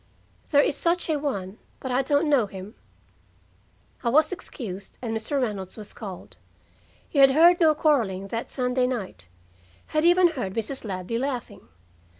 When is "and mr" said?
4.99-5.39